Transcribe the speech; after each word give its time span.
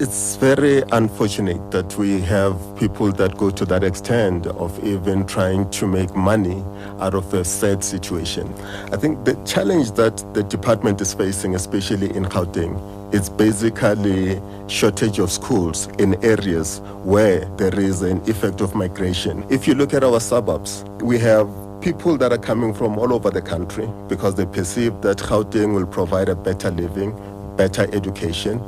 It's 0.00 0.36
very 0.36 0.82
unfortunate 0.92 1.72
that 1.72 1.98
we 1.98 2.22
have 2.22 2.56
people 2.78 3.12
that 3.12 3.36
go 3.36 3.50
to 3.50 3.66
that 3.66 3.84
extent 3.84 4.46
of 4.46 4.82
even 4.82 5.26
trying 5.26 5.68
to 5.72 5.86
make 5.86 6.16
money 6.16 6.64
out 7.00 7.12
of 7.12 7.34
a 7.34 7.44
sad 7.44 7.84
situation. 7.84 8.50
I 8.92 8.96
think 8.96 9.26
the 9.26 9.34
challenge 9.44 9.92
that 9.92 10.24
the 10.32 10.42
department 10.42 11.02
is 11.02 11.12
facing, 11.12 11.54
especially 11.54 12.16
in 12.16 12.24
Gauteng, 12.24 12.80
is 13.12 13.28
basically 13.28 14.40
shortage 14.68 15.18
of 15.18 15.30
schools 15.30 15.88
in 15.98 16.14
areas 16.24 16.80
where 17.04 17.44
there 17.58 17.78
is 17.78 18.00
an 18.00 18.22
effect 18.26 18.62
of 18.62 18.74
migration. 18.74 19.44
If 19.50 19.68
you 19.68 19.74
look 19.74 19.92
at 19.92 20.02
our 20.02 20.20
suburbs, 20.20 20.82
we 21.02 21.18
have 21.18 21.46
people 21.82 22.16
that 22.16 22.32
are 22.32 22.38
coming 22.38 22.72
from 22.72 22.98
all 22.98 23.12
over 23.12 23.30
the 23.30 23.42
country 23.42 23.86
because 24.08 24.34
they 24.36 24.46
perceive 24.46 25.02
that 25.02 25.18
Gauteng 25.18 25.74
will 25.74 25.86
provide 25.86 26.30
a 26.30 26.34
better 26.34 26.70
living, 26.70 27.14
better 27.56 27.88
education. 27.94 28.60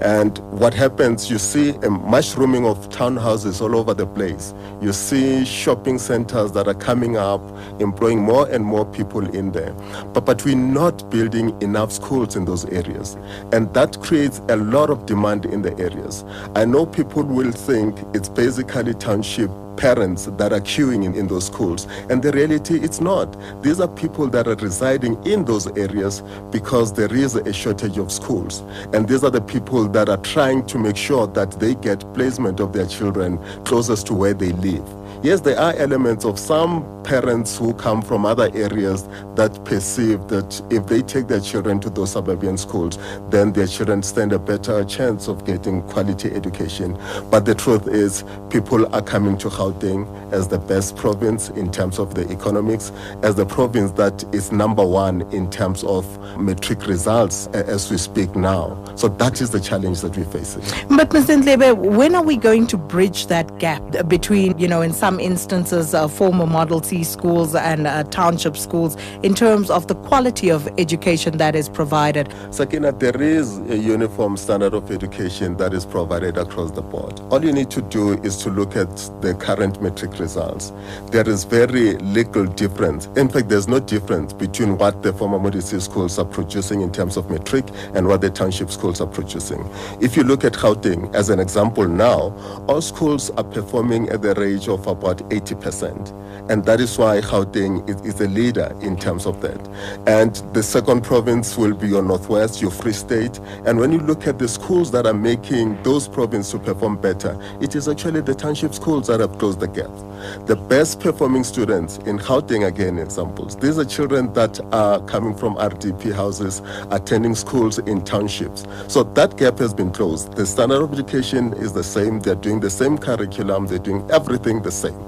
And 0.00 0.38
what 0.50 0.74
happens, 0.74 1.30
you 1.30 1.38
see 1.38 1.70
a 1.70 1.90
mushrooming 1.90 2.66
of 2.66 2.88
townhouses 2.88 3.60
all 3.60 3.76
over 3.76 3.94
the 3.94 4.06
place. 4.06 4.54
You 4.80 4.92
see 4.92 5.44
shopping 5.44 5.98
centers 5.98 6.52
that 6.52 6.66
are 6.68 6.74
coming 6.74 7.16
up, 7.16 7.42
employing 7.80 8.20
more 8.20 8.48
and 8.48 8.64
more 8.64 8.84
people 8.84 9.28
in 9.34 9.52
there. 9.52 9.72
But, 10.12 10.24
but 10.24 10.44
we're 10.44 10.56
not 10.56 11.08
building 11.10 11.60
enough 11.62 11.92
schools 11.92 12.36
in 12.36 12.44
those 12.44 12.64
areas. 12.66 13.16
And 13.52 13.72
that 13.74 14.00
creates 14.00 14.40
a 14.48 14.56
lot 14.56 14.90
of 14.90 15.06
demand 15.06 15.46
in 15.46 15.62
the 15.62 15.76
areas. 15.78 16.24
I 16.54 16.64
know 16.64 16.86
people 16.86 17.22
will 17.22 17.52
think 17.52 17.98
it's 18.14 18.28
basically 18.28 18.94
township 18.94 19.50
parents 19.80 20.26
that 20.26 20.52
are 20.52 20.60
queuing 20.60 21.06
in, 21.06 21.14
in 21.14 21.26
those 21.26 21.46
schools. 21.46 21.86
And 22.10 22.22
the 22.22 22.32
reality, 22.32 22.78
it's 22.80 23.00
not. 23.00 23.34
These 23.62 23.80
are 23.80 23.88
people 23.88 24.26
that 24.28 24.46
are 24.46 24.56
residing 24.56 25.14
in 25.26 25.46
those 25.46 25.66
areas 25.78 26.22
because 26.50 26.92
there 26.92 27.12
is 27.12 27.34
a 27.34 27.52
shortage 27.52 27.96
of 27.96 28.12
schools. 28.12 28.60
And 28.92 29.08
these 29.08 29.24
are 29.24 29.30
the 29.30 29.40
people 29.40 29.88
that 29.88 30.10
are 30.10 30.18
trying 30.18 30.66
to 30.66 30.78
make 30.78 30.98
sure 30.98 31.26
that 31.28 31.52
they 31.52 31.74
get 31.74 32.00
placement 32.12 32.60
of 32.60 32.74
their 32.74 32.86
children 32.86 33.38
closest 33.64 34.06
to 34.08 34.14
where 34.14 34.34
they 34.34 34.52
live. 34.52 34.86
Yes, 35.22 35.42
there 35.42 35.58
are 35.58 35.74
elements 35.74 36.24
of 36.24 36.38
some 36.38 36.82
parents 37.02 37.58
who 37.58 37.74
come 37.74 38.00
from 38.00 38.24
other 38.24 38.50
areas 38.54 39.06
that 39.34 39.62
perceive 39.66 40.28
that 40.28 40.62
if 40.70 40.86
they 40.86 41.02
take 41.02 41.28
their 41.28 41.40
children 41.40 41.78
to 41.80 41.90
those 41.90 42.12
suburban 42.12 42.56
schools, 42.56 42.98
then 43.28 43.52
their 43.52 43.66
children 43.66 44.02
stand 44.02 44.32
a 44.32 44.38
better 44.38 44.82
chance 44.84 45.28
of 45.28 45.44
getting 45.44 45.82
quality 45.82 46.30
education. 46.32 46.98
But 47.30 47.44
the 47.44 47.54
truth 47.54 47.86
is, 47.86 48.24
people 48.48 48.86
are 48.94 49.02
coming 49.02 49.36
to 49.38 49.50
Gauteng 49.70 50.32
as 50.32 50.48
the 50.48 50.58
best 50.58 50.96
province 50.96 51.48
in 51.50 51.70
terms 51.70 51.98
of 51.98 52.14
the 52.14 52.30
economics, 52.30 52.92
as 53.22 53.34
the 53.34 53.46
province 53.46 53.92
that 53.92 54.24
is 54.34 54.52
number 54.52 54.84
one 54.84 55.22
in 55.32 55.50
terms 55.50 55.84
of 55.84 56.04
matric 56.38 56.86
results 56.86 57.46
as 57.48 57.90
we 57.90 57.98
speak 57.98 58.34
now. 58.36 58.82
So 58.96 59.08
that 59.08 59.40
is 59.40 59.50
the 59.50 59.60
challenge 59.60 60.00
that 60.00 60.16
we're 60.16 60.24
facing. 60.24 60.62
But 60.88 61.10
Mr. 61.10 61.42
Ndlebe, 61.42 61.76
when 61.76 62.14
are 62.14 62.22
we 62.22 62.36
going 62.36 62.66
to 62.68 62.76
bridge 62.76 63.26
that 63.26 63.58
gap 63.58 63.82
between, 64.08 64.58
you 64.58 64.68
know, 64.68 64.82
in 64.82 64.92
some 64.92 65.20
instances, 65.20 65.94
uh, 65.94 66.08
former 66.08 66.46
Model 66.46 66.82
C 66.82 67.04
schools 67.04 67.54
and 67.54 67.86
uh, 67.86 68.04
township 68.04 68.56
schools 68.56 68.96
in 69.22 69.34
terms 69.34 69.70
of 69.70 69.86
the 69.86 69.94
quality 69.94 70.50
of 70.50 70.68
education 70.78 71.38
that 71.38 71.54
is 71.54 71.68
provided? 71.68 72.32
Sakina, 72.50 72.92
there 72.92 73.20
is 73.20 73.58
a 73.70 73.76
uniform 73.76 74.36
standard 74.36 74.74
of 74.74 74.90
education 74.90 75.56
that 75.56 75.74
is 75.74 75.84
provided 75.84 76.36
across 76.36 76.70
the 76.70 76.82
board. 76.82 77.20
All 77.30 77.44
you 77.44 77.52
need 77.52 77.70
to 77.70 77.82
do 77.82 78.14
is 78.22 78.36
to 78.38 78.50
look 78.50 78.76
at 78.76 78.90
the 79.20 79.34
current 79.34 79.59
matric 79.60 80.18
results. 80.18 80.72
There 81.10 81.28
is 81.28 81.44
very 81.44 81.94
little 81.98 82.46
difference. 82.46 83.06
In 83.16 83.28
fact, 83.28 83.48
there's 83.48 83.68
no 83.68 83.78
difference 83.78 84.32
between 84.32 84.78
what 84.78 85.02
the 85.02 85.12
former 85.12 85.38
Model 85.38 85.60
C 85.60 85.78
schools 85.80 86.18
are 86.18 86.24
producing 86.24 86.80
in 86.80 86.90
terms 86.90 87.16
of 87.16 87.30
matric 87.30 87.66
and 87.94 88.06
what 88.08 88.22
the 88.22 88.30
township 88.30 88.70
schools 88.70 89.00
are 89.00 89.06
producing. 89.06 89.68
If 90.00 90.16
you 90.16 90.24
look 90.24 90.44
at 90.44 90.54
Gauteng 90.54 91.14
as 91.14 91.28
an 91.28 91.40
example 91.40 91.86
now, 91.86 92.34
all 92.68 92.80
schools 92.80 93.30
are 93.30 93.44
performing 93.44 94.08
at 94.08 94.22
the 94.22 94.34
range 94.34 94.68
of 94.68 94.86
about 94.86 95.18
80%. 95.30 96.16
And 96.48 96.64
that 96.64 96.80
is 96.80 96.98
why 96.98 97.20
Gauteng 97.20 97.88
is, 97.88 98.00
is 98.14 98.20
a 98.20 98.28
leader 98.28 98.74
in 98.80 98.96
terms 98.96 99.26
of 99.26 99.40
that. 99.40 99.60
And 100.08 100.34
the 100.52 100.62
second 100.62 101.04
province 101.04 101.56
will 101.56 101.74
be 101.74 101.86
your 101.88 102.02
Northwest, 102.02 102.60
your 102.60 102.72
Free 102.72 102.92
State. 102.92 103.38
And 103.66 103.78
when 103.78 103.92
you 103.92 103.98
look 103.98 104.26
at 104.26 104.38
the 104.38 104.48
schools 104.48 104.90
that 104.90 105.06
are 105.06 105.14
making 105.14 105.80
those 105.82 106.08
provinces 106.08 106.60
perform 106.60 106.96
better, 106.96 107.38
it 107.60 107.74
is 107.76 107.88
actually 107.88 108.22
the 108.22 108.34
township 108.34 108.74
schools 108.74 109.06
that 109.06 109.20
have 109.20 109.38
closed 109.40 109.58
the 109.58 109.66
gap. 109.66 110.09
The 110.46 110.56
best 110.56 111.00
performing 111.00 111.44
students 111.44 111.98
in 111.98 112.18
Gauteng, 112.18 112.66
again, 112.66 112.98
examples. 112.98 113.56
These 113.56 113.78
are 113.78 113.84
children 113.84 114.32
that 114.34 114.60
are 114.72 115.00
coming 115.06 115.34
from 115.34 115.56
RDP 115.56 116.12
houses, 116.12 116.62
attending 116.90 117.34
schools 117.34 117.78
in 117.78 118.04
townships. 118.04 118.64
So 118.88 119.02
that 119.02 119.36
gap 119.36 119.58
has 119.58 119.74
been 119.74 119.90
closed. 119.90 120.34
The 120.34 120.46
standard 120.46 120.82
of 120.82 120.92
education 120.92 121.52
is 121.54 121.72
the 121.72 121.84
same. 121.84 122.20
They're 122.20 122.34
doing 122.34 122.60
the 122.60 122.70
same 122.70 122.98
curriculum. 122.98 123.66
They're 123.66 123.78
doing 123.78 124.08
everything 124.10 124.62
the 124.62 124.72
same. 124.72 124.98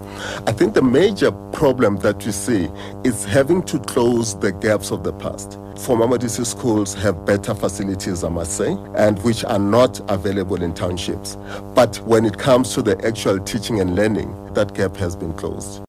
I 0.47 0.53
think 0.53 0.75
the 0.75 0.83
major 0.83 1.33
problem 1.53 1.97
that 1.99 2.25
we 2.25 2.33
see 2.33 2.71
is 3.05 3.25
having 3.25 3.63
to 3.65 3.79
close 3.79 4.39
the 4.39 4.53
gaps 4.53 4.91
of 4.91 5.05
the 5.05 5.13
past. 5.13 5.59
Former 5.79 6.07
Model 6.07 6.29
schools 6.29 6.95
have 6.95 7.25
better 7.25 7.55
facilities, 7.55 8.23
I 8.23 8.29
must 8.29 8.57
say, 8.57 8.77
and 8.95 9.21
which 9.25 9.45
are 9.45 9.59
not 9.59 10.01
available 10.11 10.63
in 10.63 10.75
townships. 10.75 11.37
But 11.75 11.97
when 12.01 12.25
it 12.25 12.39
comes 12.39 12.75
to 12.75 12.83
the 12.83 13.05
actual 13.05 13.41
teaching 13.41 13.81
and 13.81 13.97
learning, 13.97 14.55
that 14.55 14.75
gap 14.75 14.97
has 15.03 15.17
been 15.17 15.35
closed. 15.35 15.81